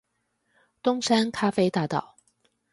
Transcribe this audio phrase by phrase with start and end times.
[0.81, 2.15] 東山咖啡大道